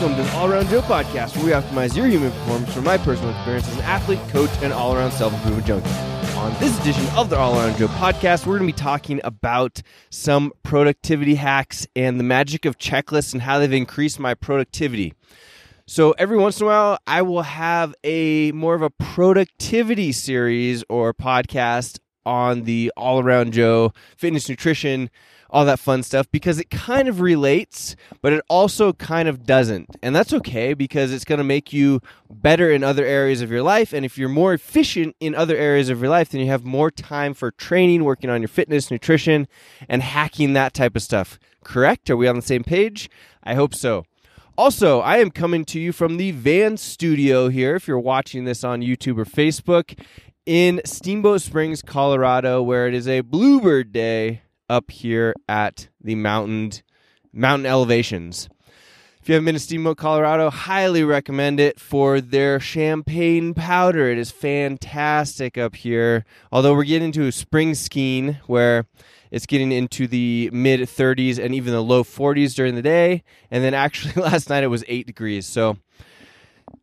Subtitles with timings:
[0.00, 2.96] Welcome to the All Around Joe podcast, where we optimize your human performance from my
[2.96, 5.90] personal experience as an athlete, coach, and all around self improvement junkie.
[6.38, 9.82] On this edition of the All Around Joe podcast, we're going to be talking about
[10.08, 15.12] some productivity hacks and the magic of checklists and how they've increased my productivity.
[15.86, 20.82] So every once in a while, I will have a more of a productivity series
[20.88, 25.10] or podcast on the All Around Joe fitness, nutrition,
[25.52, 29.96] all that fun stuff because it kind of relates, but it also kind of doesn't.
[30.02, 33.62] And that's okay because it's going to make you better in other areas of your
[33.62, 33.92] life.
[33.92, 36.90] And if you're more efficient in other areas of your life, then you have more
[36.90, 39.48] time for training, working on your fitness, nutrition,
[39.88, 41.38] and hacking that type of stuff.
[41.64, 42.08] Correct?
[42.10, 43.10] Are we on the same page?
[43.42, 44.04] I hope so.
[44.56, 47.76] Also, I am coming to you from the Van Studio here.
[47.76, 49.98] If you're watching this on YouTube or Facebook,
[50.46, 56.72] in Steamboat Springs, Colorado, where it is a bluebird day up here at the mountain
[57.32, 58.48] mountain elevations.
[59.20, 64.08] If you haven't been to Steamboat, Colorado, highly recommend it for their champagne powder.
[64.08, 66.24] It is fantastic up here.
[66.50, 68.86] Although we're getting into a spring skiing where
[69.30, 73.22] it's getting into the mid 30s and even the low 40s during the day.
[73.50, 75.44] And then actually last night it was 8 degrees.
[75.44, 75.76] So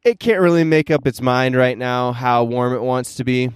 [0.04, 3.52] it can't really make up its mind right now how warm it wants to be.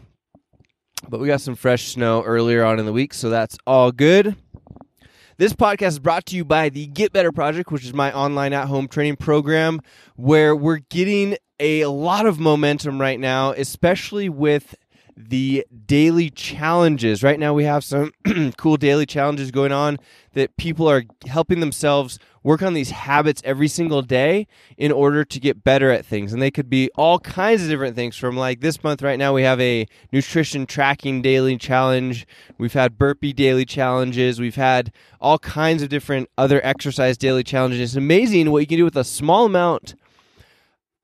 [1.07, 4.35] But we got some fresh snow earlier on in the week, so that's all good.
[5.37, 8.53] This podcast is brought to you by the Get Better Project, which is my online
[8.53, 9.79] at home training program
[10.15, 14.75] where we're getting a lot of momentum right now, especially with
[15.29, 17.23] the daily challenges.
[17.23, 18.11] Right now, we have some
[18.57, 19.99] cool daily challenges going on
[20.33, 24.47] that people are helping themselves work on these habits every single day
[24.77, 26.33] in order to get better at things.
[26.33, 29.33] And they could be all kinds of different things from like this month right now,
[29.33, 32.25] we have a nutrition tracking daily challenge.
[32.57, 34.39] We've had burpee daily challenges.
[34.39, 37.79] We've had all kinds of different other exercise daily challenges.
[37.79, 39.95] It's amazing what you can do with a small amount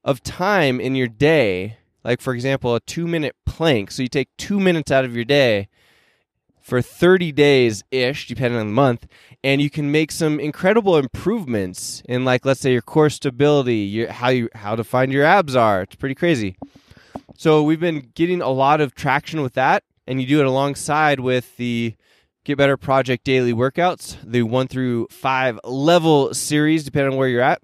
[0.03, 3.91] of time in your day like for example a two minute plank.
[3.91, 5.68] So you take two minutes out of your day
[6.62, 9.07] for 30 days ish depending on the month
[9.44, 14.12] and you can make some incredible improvements in like let's say your core stability your
[14.12, 15.81] how you how to find your abs are.
[15.81, 16.56] It's pretty crazy.
[17.35, 21.19] So we've been getting a lot of traction with that and you do it alongside
[21.19, 21.94] with the
[22.46, 27.41] get better project daily workouts the one through five level series depending on where you're
[27.41, 27.62] at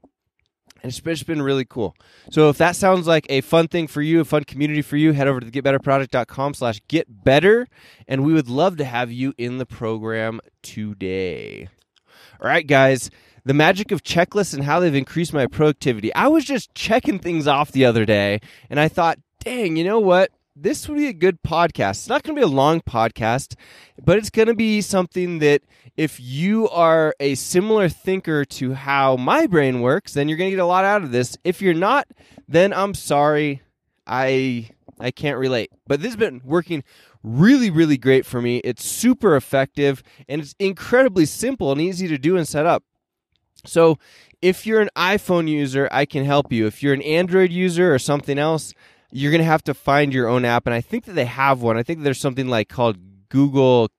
[0.83, 1.95] and it's just been really cool.
[2.29, 5.13] So if that sounds like a fun thing for you, a fun community for you,
[5.13, 7.67] head over to getbetterproject.com slash getbetter,
[8.07, 11.69] and we would love to have you in the program today.
[12.41, 13.09] All right, guys,
[13.45, 16.13] the magic of checklists and how they've increased my productivity.
[16.13, 19.99] I was just checking things off the other day, and I thought, dang, you know
[19.99, 20.31] what?
[20.55, 21.91] This would be a good podcast.
[21.91, 23.55] It's not going to be a long podcast,
[24.03, 25.63] but it's going to be something that
[25.97, 30.55] if you are a similar thinker to how my brain works, then you're going to
[30.55, 31.37] get a lot out of this.
[31.43, 32.07] If you're not,
[32.47, 33.61] then I'm sorry.
[34.05, 34.69] I
[34.99, 35.71] I can't relate.
[35.87, 36.83] But this has been working
[37.23, 38.57] really really great for me.
[38.57, 42.83] It's super effective and it's incredibly simple and easy to do and set up.
[43.65, 43.97] So,
[44.41, 46.67] if you're an iPhone user, I can help you.
[46.67, 48.73] If you're an Android user or something else,
[49.13, 50.65] you're going to have to find your own app.
[50.65, 51.77] And I think that they have one.
[51.77, 52.97] I think there's something like called
[53.29, 53.89] Google,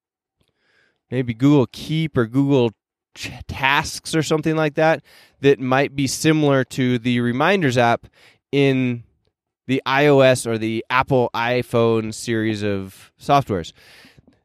[1.10, 2.72] maybe Google Keep or Google
[3.14, 5.04] Tasks or something like that,
[5.40, 8.06] that might be similar to the Reminders app
[8.50, 9.04] in
[9.68, 13.72] the iOS or the Apple iPhone series of softwares.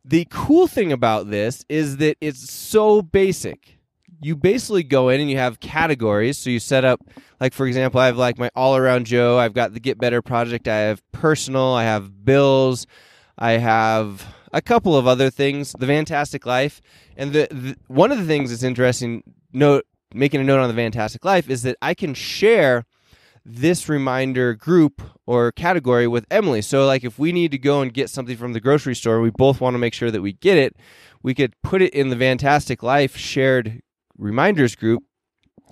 [0.05, 3.78] The cool thing about this is that it's so basic
[4.21, 6.37] you basically go in and you have categories.
[6.37, 7.01] So you set up,
[7.39, 9.37] like for example, I have like my all around Joe.
[9.37, 10.67] I've got the Get Better project.
[10.67, 11.73] I have personal.
[11.73, 12.85] I have bills.
[13.37, 15.73] I have a couple of other things.
[15.77, 16.81] The Fantastic Life,
[17.15, 19.23] and the, the one of the things that's interesting.
[19.51, 22.85] Note making a note on the Fantastic Life is that I can share
[23.45, 26.61] this reminder group or category with Emily.
[26.61, 29.31] So, like, if we need to go and get something from the grocery store, we
[29.31, 30.75] both want to make sure that we get it.
[31.23, 33.81] We could put it in the Fantastic Life shared
[34.19, 35.03] reminders group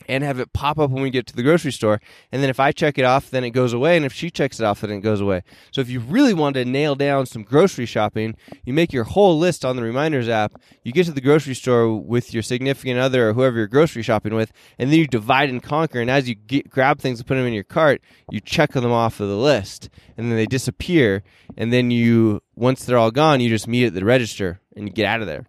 [0.08, 2.00] and have it pop up when we get to the grocery store.
[2.32, 3.98] And then if I check it off, then it goes away.
[3.98, 5.44] And if she checks it off, then it goes away.
[5.72, 9.38] So if you really want to nail down some grocery shopping, you make your whole
[9.38, 10.54] list on the reminders app.
[10.84, 14.34] You get to the grocery store with your significant other or whoever you're grocery shopping
[14.34, 16.00] with, and then you divide and conquer.
[16.00, 18.02] And as you get, grab things and put them in your cart,
[18.32, 19.90] you check them off of the list.
[20.16, 21.24] And then they disappear.
[21.58, 24.94] And then you, once they're all gone, you just meet at the register and you
[24.94, 25.48] get out of there.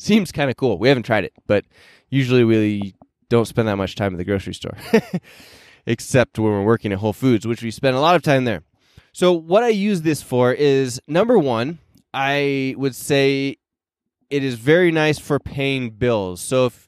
[0.00, 0.78] Seems kind of cool.
[0.78, 1.66] We haven't tried it, but
[2.08, 2.94] usually we
[3.28, 4.74] don't spend that much time at the grocery store,
[5.86, 8.62] except when we're working at Whole Foods, which we spend a lot of time there.
[9.12, 11.80] So, what I use this for is number one,
[12.14, 13.58] I would say
[14.30, 16.40] it is very nice for paying bills.
[16.40, 16.86] So, if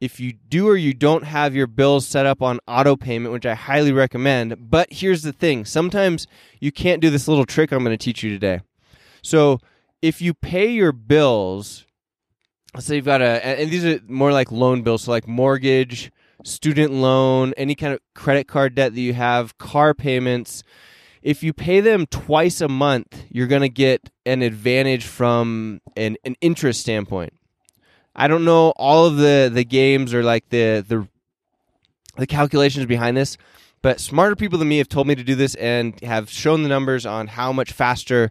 [0.00, 3.46] if you do or you don't have your bills set up on auto payment, which
[3.46, 4.68] I highly recommend.
[4.68, 6.26] But here's the thing sometimes
[6.58, 8.62] you can't do this little trick I'm going to teach you today.
[9.22, 9.60] So
[10.02, 11.86] if you pay your bills,
[12.74, 16.10] let's you've got a, and these are more like loan bills, so like mortgage,
[16.44, 20.62] student loan, any kind of credit card debt that you have, car payments.
[21.22, 26.16] If you pay them twice a month, you're going to get an advantage from an,
[26.24, 27.32] an interest standpoint.
[28.14, 31.08] I don't know all of the the games or like the the
[32.16, 33.38] the calculations behind this,
[33.80, 36.68] but smarter people than me have told me to do this and have shown the
[36.68, 38.30] numbers on how much faster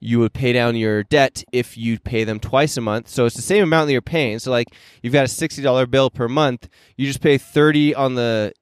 [0.00, 3.08] you would pay down your debt if you pay them twice a month.
[3.08, 4.38] So it's the same amount that you're paying.
[4.38, 4.68] So like
[5.02, 8.52] you've got a sixty dollar bill per month, you just pay thirty on the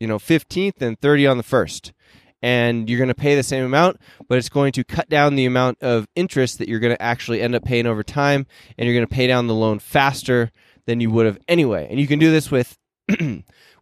[0.00, 1.92] you know fifteenth and thirty on the first
[2.42, 3.98] and you're going to pay the same amount,
[4.28, 7.40] but it's going to cut down the amount of interest that you're going to actually
[7.40, 8.46] end up paying over time,
[8.76, 10.50] and you're going to pay down the loan faster
[10.86, 11.86] than you would have anyway.
[11.90, 12.78] And you can do this with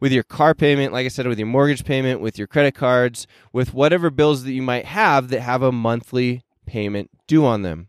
[0.01, 3.27] with your car payment, like I said, with your mortgage payment, with your credit cards,
[3.53, 7.89] with whatever bills that you might have that have a monthly payment due on them.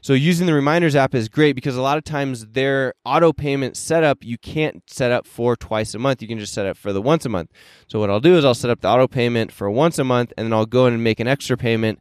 [0.00, 3.76] So using the reminders app is great because a lot of times their auto payment
[3.76, 6.22] setup you can't set up for twice a month.
[6.22, 7.50] You can just set up for the once a month.
[7.88, 10.32] So what I'll do is I'll set up the auto payment for once a month
[10.36, 12.00] and then I'll go in and make an extra payment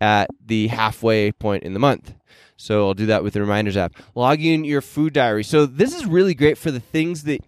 [0.00, 2.14] at the halfway point in the month.
[2.56, 3.94] So I'll do that with the reminders app.
[4.14, 5.42] Logging your food diary.
[5.44, 7.40] So this is really great for the things that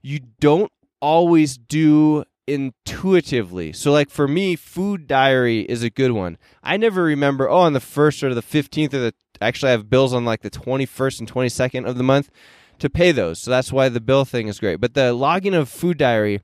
[0.00, 3.72] you don't always do intuitively.
[3.72, 6.38] So, like for me, food diary is a good one.
[6.62, 9.90] I never remember, oh, on the first or the 15th or the actually I have
[9.90, 12.30] bills on like the 21st and 22nd of the month
[12.78, 13.38] to pay those.
[13.40, 14.76] So that's why the bill thing is great.
[14.80, 16.40] But the logging of food diary,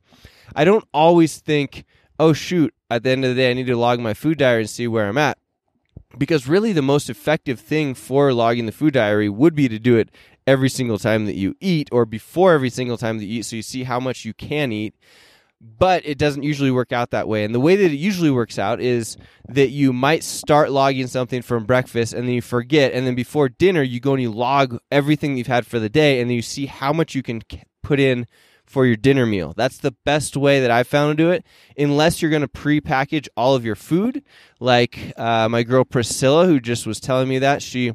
[0.54, 1.84] I don't always think,
[2.18, 4.62] oh, shoot, at the end of the day, I need to log my food diary
[4.62, 5.38] and see where I'm at.
[6.16, 9.96] Because really, the most effective thing for logging the food diary would be to do
[9.96, 10.10] it
[10.46, 13.54] every single time that you eat or before every single time that you eat so
[13.54, 14.94] you see how much you can eat
[15.60, 17.44] but it doesn't usually work out that way.
[17.44, 19.16] And the way that it usually works out is
[19.48, 22.92] that you might start logging something from breakfast and then you forget.
[22.92, 26.20] And then before dinner, you go and you log everything you've had for the day
[26.20, 27.42] and then you see how much you can
[27.82, 28.26] put in
[28.66, 29.54] for your dinner meal.
[29.56, 31.44] That's the best way that I've found to do it,
[31.76, 34.22] unless you're going to pre-package all of your food.
[34.60, 37.94] Like uh, my girl Priscilla, who just was telling me that she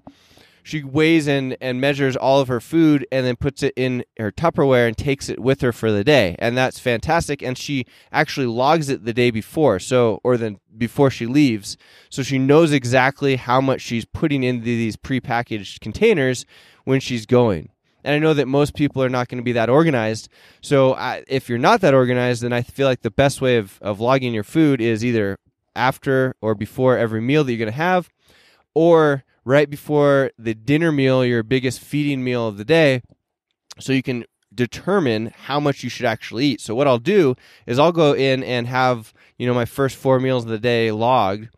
[0.63, 4.31] she weighs and, and measures all of her food and then puts it in her
[4.31, 6.37] Tupperware and takes it with her for the day.
[6.39, 7.41] And that's fantastic.
[7.43, 11.77] And she actually logs it the day before, so or then before she leaves.
[12.09, 16.45] So she knows exactly how much she's putting into these prepackaged containers
[16.85, 17.69] when she's going.
[18.05, 20.29] And I know that most people are not going to be that organized.
[20.61, 23.79] So I, if you're not that organized, then I feel like the best way of,
[23.81, 25.37] of logging your food is either
[25.75, 28.09] after or before every meal that you're going to have,
[28.73, 33.01] or right before the dinner meal, your biggest feeding meal of the day,
[33.79, 36.61] so you can determine how much you should actually eat.
[36.61, 37.35] So what I'll do
[37.65, 40.91] is I'll go in and have, you know, my first 4 meals of the day
[40.91, 41.49] logged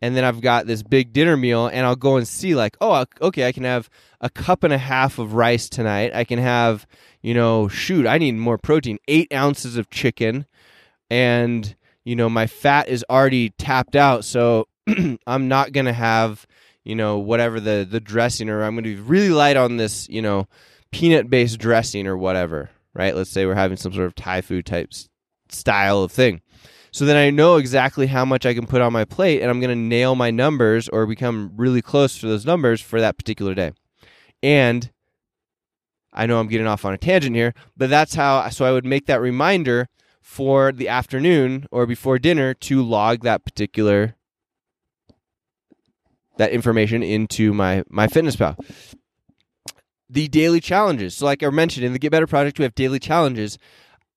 [0.00, 3.04] and then I've got this big dinner meal and I'll go and see like, oh,
[3.20, 3.88] okay, I can have
[4.20, 6.12] a cup and a half of rice tonight.
[6.14, 6.86] I can have,
[7.22, 10.46] you know, shoot, I need more protein, 8 ounces of chicken
[11.10, 11.74] and
[12.04, 14.68] you know, my fat is already tapped out, so
[15.26, 16.46] I'm not going to have
[16.84, 20.08] you know, whatever the the dressing, or I'm going to be really light on this,
[20.08, 20.46] you know,
[20.92, 22.70] peanut based dressing or whatever.
[22.92, 23.16] Right?
[23.16, 24.92] Let's say we're having some sort of Thai food type
[25.48, 26.40] style of thing.
[26.92, 29.58] So then I know exactly how much I can put on my plate, and I'm
[29.58, 33.52] going to nail my numbers or become really close to those numbers for that particular
[33.52, 33.72] day.
[34.44, 34.92] And
[36.12, 38.48] I know I'm getting off on a tangent here, but that's how.
[38.50, 39.88] So I would make that reminder
[40.20, 44.14] for the afternoon or before dinner to log that particular
[46.36, 48.58] that information into my MyFitnessPal.
[50.10, 52.98] The daily challenges so like i mentioned in the get better project we have daily
[52.98, 53.58] challenges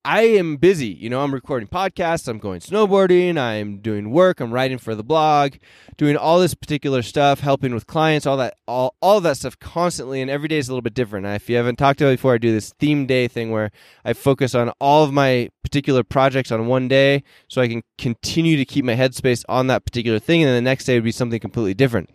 [0.05, 0.87] I am busy.
[0.87, 5.03] You know, I'm recording podcasts, I'm going snowboarding, I'm doing work, I'm writing for the
[5.03, 5.55] blog,
[5.97, 10.21] doing all this particular stuff, helping with clients, all that all all that stuff constantly
[10.21, 11.25] and every day is a little bit different.
[11.25, 13.71] if you haven't talked about it before, I do this theme day thing where
[14.05, 18.55] I focus on all of my particular projects on one day so I can continue
[18.55, 21.11] to keep my headspace on that particular thing and then the next day would be
[21.11, 22.09] something completely different.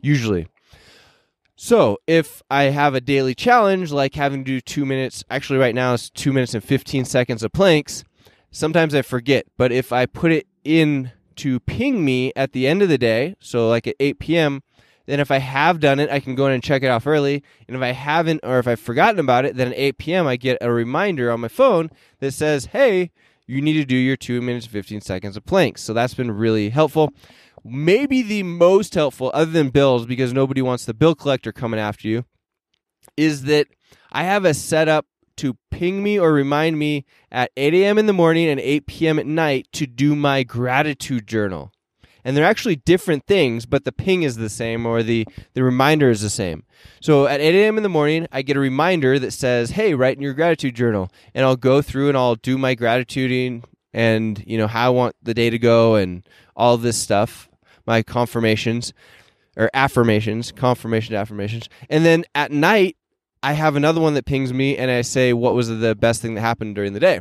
[0.00, 0.46] Usually.
[1.56, 5.74] So if I have a daily challenge, like having to do two minutes, actually right
[5.74, 8.04] now it's two minutes and 15 seconds of planks,
[8.50, 9.46] sometimes I forget.
[9.56, 13.36] But if I put it in to ping me at the end of the day,
[13.38, 14.62] so like at 8 p.m.,
[15.06, 17.42] then if I have done it, I can go in and check it off early.
[17.66, 20.36] And if I haven't, or if I've forgotten about it, then at 8 p.m., I
[20.36, 21.90] get a reminder on my phone
[22.20, 23.10] that says, hey,
[23.46, 25.82] you need to do your two minutes, 15 seconds of planks.
[25.82, 27.12] So that's been really helpful
[27.64, 32.08] maybe the most helpful, other than bills, because nobody wants the bill collector coming after
[32.08, 32.24] you,
[33.16, 33.66] is that
[34.10, 37.98] I have a setup to ping me or remind me at 8 a.m.
[37.98, 39.18] in the morning and 8 p.m.
[39.18, 41.72] at night to do my gratitude journal.
[42.24, 46.08] And they're actually different things, but the ping is the same or the, the reminder
[46.10, 46.64] is the same.
[47.00, 47.76] So at 8 a.m.
[47.76, 51.10] in the morning, I get a reminder that says, hey, write in your gratitude journal.
[51.34, 55.16] And I'll go through and I'll do my gratituding and, you know, how I want
[55.22, 57.48] the day to go and all this stuff,
[57.86, 58.92] my confirmations
[59.56, 61.68] or affirmations, confirmation affirmations.
[61.90, 62.96] And then at night,
[63.42, 66.34] I have another one that pings me and I say, what was the best thing
[66.34, 67.20] that happened during the day?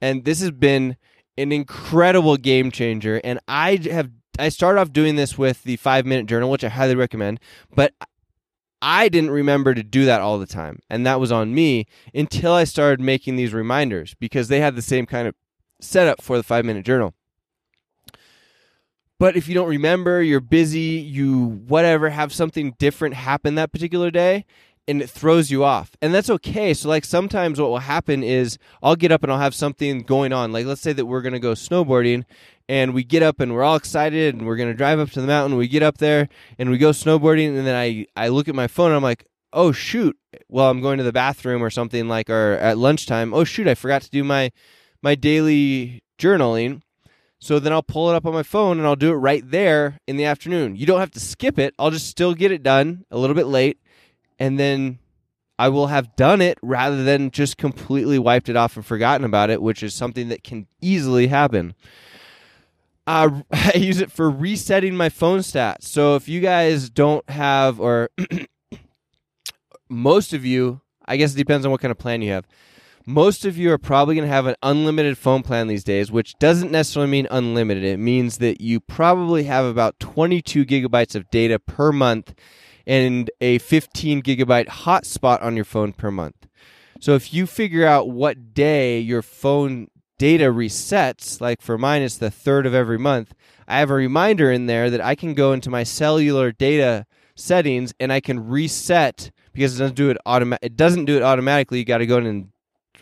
[0.00, 0.96] And this has been
[1.38, 3.20] an incredible game changer.
[3.24, 6.68] And I have, I started off doing this with the five minute journal, which I
[6.68, 7.40] highly recommend,
[7.74, 7.94] but
[8.82, 10.80] I didn't remember to do that all the time.
[10.90, 14.82] And that was on me until I started making these reminders because they had the
[14.82, 15.34] same kind of
[15.80, 17.14] setup for the five minute journal.
[19.18, 24.10] But if you don't remember, you're busy, you whatever, have something different happen that particular
[24.10, 24.44] day,
[24.86, 25.96] and it throws you off.
[26.02, 26.74] And that's okay.
[26.74, 30.32] So like sometimes what will happen is I'll get up and I'll have something going
[30.32, 30.52] on.
[30.52, 32.24] Like let's say that we're going to go snowboarding
[32.68, 35.20] and we get up and we're all excited and we're going to drive up to
[35.20, 35.56] the mountain.
[35.56, 38.66] We get up there and we go snowboarding and then I I look at my
[38.66, 40.16] phone and I'm like, "Oh shoot.
[40.48, 43.34] Well, I'm going to the bathroom or something like or at lunchtime.
[43.34, 44.52] Oh shoot, I forgot to do my
[45.02, 46.82] my daily journaling."
[47.46, 50.00] So then I'll pull it up on my phone and I'll do it right there
[50.08, 50.74] in the afternoon.
[50.74, 51.74] You don't have to skip it.
[51.78, 53.78] I'll just still get it done a little bit late
[54.36, 54.98] and then
[55.56, 59.50] I will have done it rather than just completely wiped it off and forgotten about
[59.50, 61.76] it, which is something that can easily happen.
[63.06, 65.84] Uh, I use it for resetting my phone stats.
[65.84, 68.10] So if you guys don't have, or
[69.88, 72.44] most of you, I guess it depends on what kind of plan you have.
[73.08, 76.34] Most of you are probably going to have an unlimited phone plan these days, which
[76.40, 77.84] doesn't necessarily mean unlimited.
[77.84, 82.34] It means that you probably have about 22 gigabytes of data per month
[82.84, 86.48] and a 15 gigabyte hotspot on your phone per month.
[86.98, 89.86] So if you figure out what day your phone
[90.18, 93.34] data resets, like for mine, it's the third of every month,
[93.68, 97.94] I have a reminder in there that I can go into my cellular data settings
[98.00, 100.66] and I can reset because it doesn't do it automatic.
[100.66, 101.78] It doesn't do it automatically.
[101.78, 102.48] You got to go in and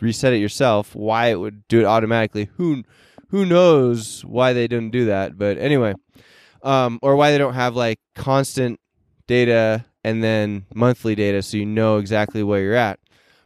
[0.01, 0.95] reset it yourself.
[0.95, 2.49] Why it would do it automatically?
[2.57, 2.83] Who
[3.29, 5.37] who knows why they didn't do that?
[5.37, 5.95] But anyway,
[6.61, 8.79] um, or why they don't have like constant
[9.27, 12.99] data and then monthly data so you know exactly where you're at.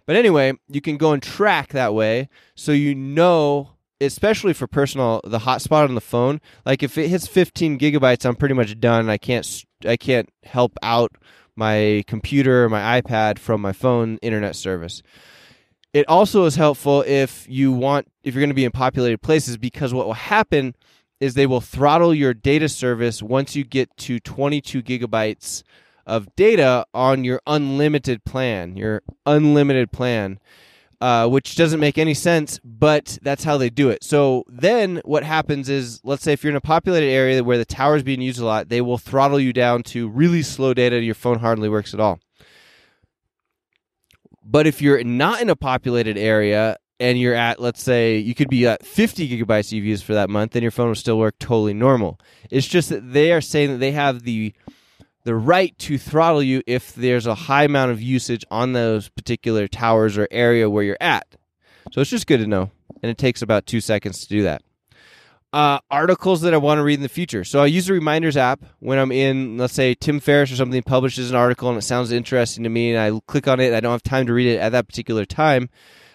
[0.05, 5.21] But anyway, you can go and track that way so you know especially for personal
[5.23, 9.09] the hotspot on the phone like if it hits 15 gigabytes i'm pretty much done
[9.09, 11.11] i can't i can't help out
[11.55, 15.01] my computer or my ipad from my phone internet service
[15.93, 19.57] it also is helpful if you want if you're going to be in populated places
[19.57, 20.75] because what will happen
[21.19, 25.63] is they will throttle your data service once you get to 22 gigabytes
[26.05, 30.39] of data on your unlimited plan, your unlimited plan,
[31.01, 34.03] uh, which doesn't make any sense, but that's how they do it.
[34.03, 37.65] So then what happens is, let's say if you're in a populated area where the
[37.65, 40.99] tower is being used a lot, they will throttle you down to really slow data.
[40.99, 42.19] Your phone hardly works at all.
[44.49, 48.49] But if you're not in a populated area and you're at, let's say, you could
[48.49, 51.35] be at 50 gigabytes you've used for that month, then your phone will still work
[51.37, 52.19] totally normal.
[52.49, 54.53] It's just that they are saying that they have the
[55.25, 59.67] the right to throttle you if there's a high amount of usage on those particular
[59.67, 61.35] towers or area where you're at.
[61.91, 62.71] So it's just good to know,
[63.03, 64.63] and it takes about two seconds to do that.
[65.51, 67.43] Uh, articles that I want to read in the future.
[67.43, 70.83] So I use the reminders app when I'm in, let's say Tim Ferriss or something
[70.83, 73.73] publishes an article and it sounds interesting to me, and I click on it.
[73.73, 75.69] I don't have time to read it at that particular time.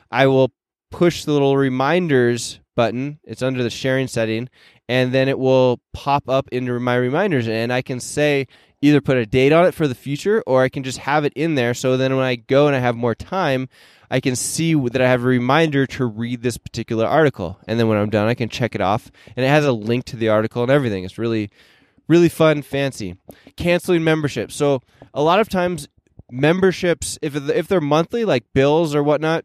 [0.09, 0.53] I will
[0.93, 3.19] push the little reminders button.
[3.25, 4.49] It's under the sharing setting,
[4.88, 8.47] and then it will pop up into my reminders, and I can say
[8.85, 11.33] either put a date on it for the future, or I can just have it
[11.35, 11.73] in there.
[11.73, 13.69] So then when I go and I have more time,
[14.11, 17.88] I can see that I have a reminder to read this particular article, and then
[17.88, 20.29] when I'm done, I can check it off, and it has a link to the
[20.29, 21.03] article and everything.
[21.03, 21.50] It's really,
[22.09, 23.17] really fun, fancy.
[23.57, 24.55] Canceling memberships.
[24.55, 24.83] So
[25.14, 25.88] a lot of times
[26.31, 29.45] memberships if if they're monthly like bills or whatnot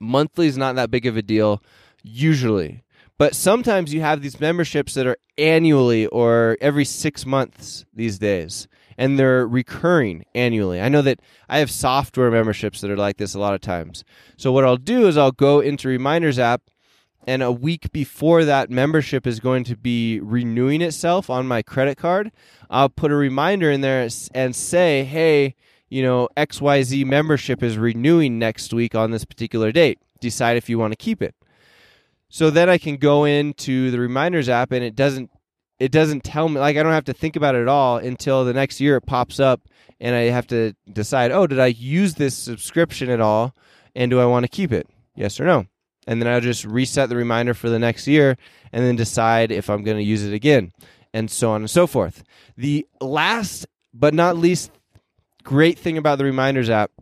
[0.00, 1.62] monthly is not that big of a deal
[2.02, 2.82] usually.
[3.20, 8.66] But sometimes you have these memberships that are annually or every six months these days,
[8.96, 10.80] and they're recurring annually.
[10.80, 14.04] I know that I have software memberships that are like this a lot of times.
[14.38, 16.62] So, what I'll do is I'll go into Reminders app,
[17.26, 21.98] and a week before that membership is going to be renewing itself on my credit
[21.98, 22.32] card,
[22.70, 25.56] I'll put a reminder in there and say, hey,
[25.90, 29.98] you know, XYZ membership is renewing next week on this particular date.
[30.22, 31.34] Decide if you want to keep it.
[32.30, 35.30] So then I can go into the reminders app and it doesn't
[35.78, 38.44] it doesn't tell me like I don't have to think about it at all until
[38.44, 39.62] the next year it pops up
[39.98, 43.54] and I have to decide, oh, did I use this subscription at all?
[43.94, 44.88] And do I want to keep it?
[45.14, 45.66] Yes or no?
[46.06, 48.36] And then I'll just reset the reminder for the next year
[48.72, 50.72] and then decide if I'm going to use it again
[51.12, 52.22] and so on and so forth.
[52.56, 54.70] The last but not least
[55.42, 56.92] great thing about the reminders app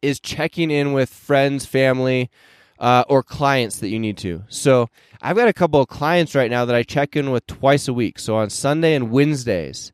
[0.00, 2.30] is checking in with friends, family,
[2.78, 4.44] uh, or clients that you need to.
[4.48, 4.88] So
[5.20, 7.92] I've got a couple of clients right now that I check in with twice a
[7.92, 8.18] week.
[8.18, 9.92] So on Sunday and Wednesdays.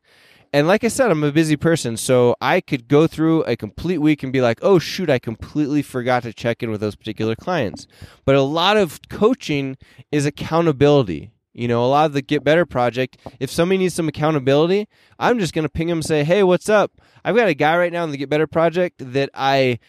[0.53, 3.97] And like I said, I'm a busy person, so I could go through a complete
[3.97, 7.35] week and be like, oh, shoot, I completely forgot to check in with those particular
[7.35, 7.87] clients.
[8.23, 9.75] But a lot of coaching
[10.13, 11.31] is accountability.
[11.51, 14.87] You know, a lot of the Get Better project, if somebody needs some accountability,
[15.19, 17.01] I'm just going to ping them and say, hey, what's up?
[17.25, 19.79] I've got a guy right now in the Get Better project that I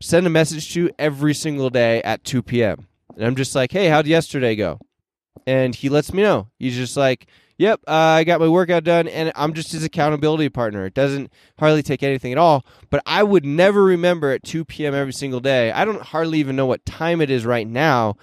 [0.00, 2.86] send a message to every single day at 2 p.m.
[3.16, 4.78] And I'm just like, hey, how'd yesterday go?
[5.46, 6.48] And he lets me know.
[6.58, 7.26] He's just like,
[7.58, 10.86] yep, uh, I got my workout done, and I'm just his accountability partner.
[10.86, 12.64] It doesn't hardly take anything at all.
[12.90, 14.94] But I would never remember at 2 p.m.
[14.94, 15.70] every single day.
[15.72, 18.16] I don't hardly even know what time it is right now.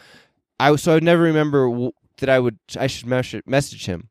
[0.60, 4.10] I so I would never remember that I would I should message him.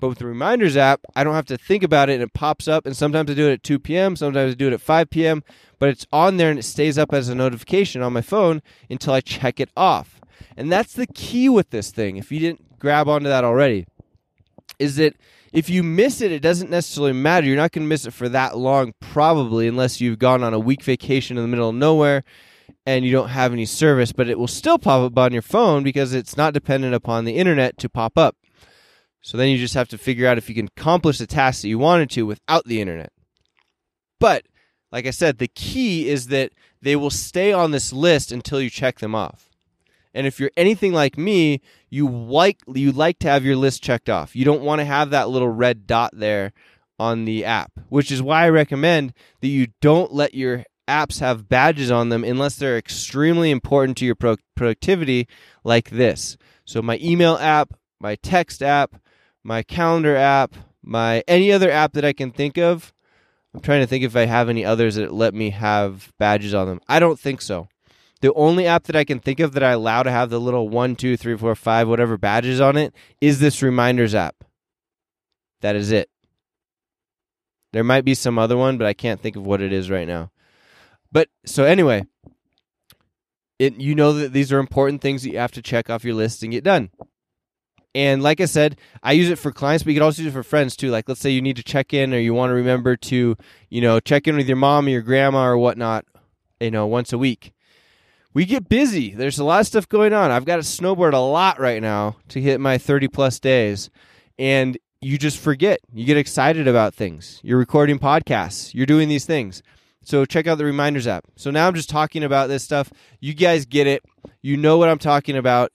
[0.00, 2.68] But with the reminders app, I don't have to think about it and it pops
[2.68, 2.86] up.
[2.86, 5.42] And sometimes I do it at 2 p.m., sometimes I do it at 5 p.m.,
[5.78, 9.12] but it's on there and it stays up as a notification on my phone until
[9.12, 10.20] I check it off.
[10.56, 12.16] And that's the key with this thing.
[12.16, 13.86] If you didn't grab onto that already,
[14.78, 15.14] is that
[15.52, 17.46] if you miss it, it doesn't necessarily matter.
[17.46, 20.58] You're not going to miss it for that long, probably, unless you've gone on a
[20.58, 22.22] week vacation in the middle of nowhere
[22.86, 25.82] and you don't have any service, but it will still pop up on your phone
[25.82, 28.36] because it's not dependent upon the internet to pop up.
[29.22, 31.68] So then you just have to figure out if you can accomplish the task that
[31.68, 33.12] you wanted to without the internet.
[34.20, 34.44] But
[34.90, 38.70] like I said, the key is that they will stay on this list until you
[38.70, 39.50] check them off.
[40.14, 41.60] And if you're anything like me,
[41.90, 44.34] you like you like to have your list checked off.
[44.34, 46.52] You don't want to have that little red dot there
[46.98, 51.48] on the app, which is why I recommend that you don't let your apps have
[51.48, 55.28] badges on them unless they're extremely important to your pro- productivity
[55.62, 56.36] like this.
[56.64, 59.00] So my email app, my text app,
[59.44, 62.92] my calendar app, my any other app that I can think of.
[63.54, 66.66] I'm trying to think if I have any others that let me have badges on
[66.68, 66.80] them.
[66.88, 67.68] I don't think so.
[68.20, 70.68] The only app that I can think of that I allow to have the little
[70.68, 74.44] one, two, three, four, five, whatever badges on it is this reminders app.
[75.60, 76.10] That is it.
[77.72, 80.08] There might be some other one, but I can't think of what it is right
[80.08, 80.30] now.
[81.12, 82.04] But so anyway,
[83.58, 86.14] it you know that these are important things that you have to check off your
[86.14, 86.90] list and get done.
[87.98, 90.32] And like I said, I use it for clients, but you can also use it
[90.32, 90.88] for friends too.
[90.88, 93.36] Like, let's say you need to check in or you want to remember to,
[93.70, 96.04] you know, check in with your mom or your grandma or whatnot,
[96.60, 97.52] you know, once a week.
[98.32, 99.14] We get busy.
[99.14, 100.30] There's a lot of stuff going on.
[100.30, 103.90] I've got to snowboard a lot right now to hit my 30 plus days.
[104.38, 105.80] And you just forget.
[105.92, 107.40] You get excited about things.
[107.42, 109.60] You're recording podcasts, you're doing these things.
[110.04, 111.24] So check out the reminders app.
[111.34, 112.92] So now I'm just talking about this stuff.
[113.18, 114.04] You guys get it.
[114.40, 115.72] You know what I'm talking about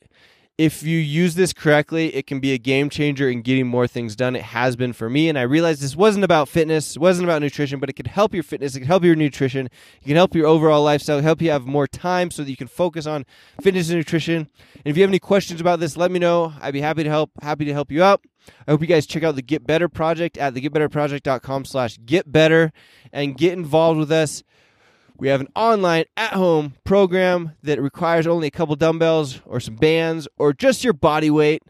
[0.58, 4.16] if you use this correctly, it can be a game changer in getting more things
[4.16, 4.36] done.
[4.36, 5.28] It has been for me.
[5.28, 8.36] And I realized this wasn't about fitness, it wasn't about nutrition, but it could help
[8.36, 9.66] your fitness, it can help your nutrition,
[10.02, 12.68] it can help your overall lifestyle, help you have more time so that you can
[12.68, 13.26] focus on
[13.62, 14.48] fitness and nutrition.
[14.76, 16.54] And if you have any questions about this, let me know.
[16.62, 18.22] I'd be happy to help, happy to help you out.
[18.68, 22.72] I hope you guys check out the Get Better Project at thegetbetterproject.com slash get better
[23.12, 24.44] and get involved with us.
[25.18, 29.76] We have an online at home program that requires only a couple dumbbells or some
[29.76, 31.64] bands or just your body weight.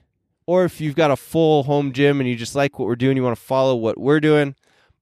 [0.46, 3.16] Or if you've got a full home gym and you just like what we're doing,
[3.16, 4.56] you want to follow what we're doing,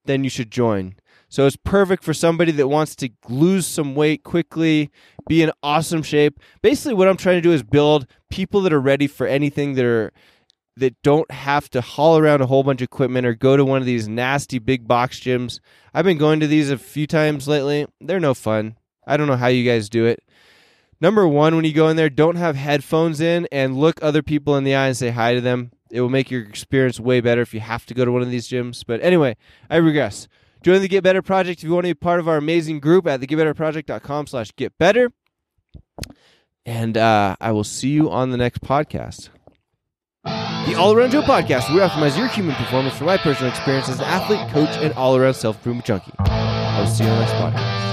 [0.05, 0.95] then you should join.
[1.29, 4.91] So it's perfect for somebody that wants to lose some weight quickly,
[5.27, 6.39] be in awesome shape.
[6.61, 9.85] Basically, what I'm trying to do is build people that are ready for anything that
[9.85, 10.11] are
[10.77, 13.79] that don't have to haul around a whole bunch of equipment or go to one
[13.79, 15.59] of these nasty big box gyms.
[15.93, 17.85] I've been going to these a few times lately.
[17.99, 18.77] They're no fun.
[19.05, 20.23] I don't know how you guys do it.
[21.01, 24.55] Number one, when you go in there, don't have headphones in and look other people
[24.55, 25.71] in the eye and say hi to them.
[25.89, 28.29] It will make your experience way better if you have to go to one of
[28.29, 28.83] these gyms.
[28.85, 29.35] But anyway,
[29.69, 30.27] I regress.
[30.63, 33.07] Join the Get Better Project if you want to be part of our amazing group
[33.07, 35.11] at thegetbetterproject.com slash get better.
[36.67, 39.29] And uh, I will see you on the next podcast.
[40.67, 43.89] The All Around Joe podcast, where we optimize your human performance from my personal experience
[43.89, 46.11] as an athlete, coach, and all around self improvement junkie.
[46.19, 47.90] I'll see you on the next podcast.